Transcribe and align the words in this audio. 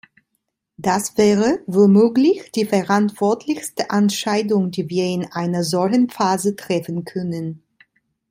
Das 0.77 1.15
wäre 1.19 1.59
womöglich 1.67 2.51
die 2.53 2.65
verantwortlichste 2.65 3.85
Entscheidung, 3.91 4.71
die 4.71 4.89
wir 4.89 5.05
in 5.05 5.31
einer 5.31 5.63
solchen 5.63 6.09
Phase 6.09 6.55
treffen 6.55 7.05
können. 7.05 7.61